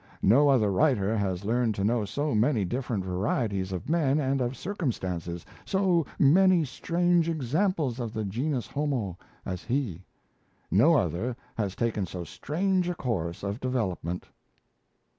No 0.23 0.49
other 0.49 0.71
writer 0.71 1.15
has 1.15 1.45
learned 1.45 1.75
to 1.75 1.83
know 1.83 2.05
so 2.05 2.33
many 2.33 2.65
different 2.65 3.05
varieties 3.05 3.71
of 3.71 3.87
men 3.87 4.19
and 4.19 4.41
of 4.41 4.57
circumstances, 4.57 5.45
so 5.63 6.07
many 6.17 6.65
strange 6.65 7.29
examples 7.29 7.99
of 7.99 8.11
the 8.11 8.25
Genus 8.25 8.65
Homo, 8.65 9.15
as 9.45 9.65
he; 9.65 10.03
no 10.71 10.95
other 10.95 11.35
has 11.53 11.75
taken 11.75 12.07
so 12.07 12.23
strange 12.23 12.89
a 12.89 12.95
course 12.95 13.43
of 13.43 13.59
development." 13.59 14.25